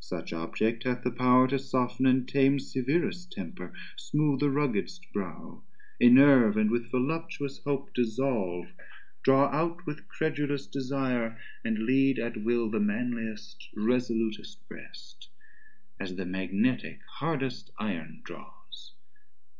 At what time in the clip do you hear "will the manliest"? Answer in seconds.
12.38-13.68